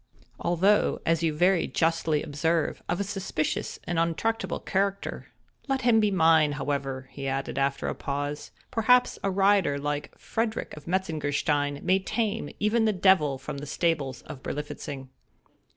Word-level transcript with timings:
although, 0.39 0.99
as 1.05 1.21
you 1.21 1.31
very 1.31 1.67
justly 1.67 2.23
observe, 2.23 2.81
of 2.89 2.99
a 2.99 3.03
suspicious 3.03 3.77
and 3.83 3.99
untractable 3.99 4.59
character; 4.59 5.27
let 5.67 5.81
him 5.83 5.99
be 5.99 6.09
mine, 6.09 6.53
however," 6.53 7.07
he 7.11 7.27
added, 7.27 7.59
after 7.59 7.85
a 7.87 7.93
pause, 7.93 8.49
"perhaps 8.71 9.19
a 9.23 9.29
rider 9.29 9.77
like 9.77 10.17
Frederick 10.17 10.75
of 10.75 10.87
Metzengerstein, 10.87 11.83
may 11.83 11.99
tame 11.99 12.49
even 12.59 12.85
the 12.85 12.93
devil 12.93 13.37
from 13.37 13.59
the 13.59 13.67
stables 13.67 14.23
of 14.23 14.41
Berlifitzing." 14.41 15.09